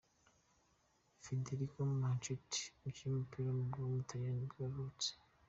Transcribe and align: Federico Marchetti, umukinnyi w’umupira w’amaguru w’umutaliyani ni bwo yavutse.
Federico 1.23 1.77
Marchetti, 2.01 2.61
umukinnyi 2.77 3.09
w’umupira 3.13 3.45
w’amaguru 3.47 3.83
w’umutaliyani 3.85 4.39
ni 4.39 4.47
bwo 4.51 4.57
yavutse. 4.67 5.09